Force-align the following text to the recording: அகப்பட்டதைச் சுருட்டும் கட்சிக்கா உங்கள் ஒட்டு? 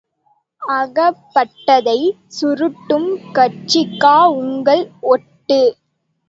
அகப்பட்டதைச் 0.61 2.07
சுருட்டும் 2.37 3.07
கட்சிக்கா 3.33 4.15
உங்கள் 4.35 4.83
ஒட்டு? 5.11 5.61